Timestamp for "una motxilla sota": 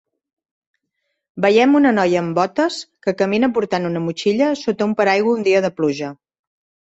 3.91-4.87